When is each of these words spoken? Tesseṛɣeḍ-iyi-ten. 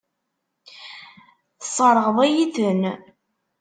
Tesseṛɣeḍ-iyi-ten. 1.61 2.83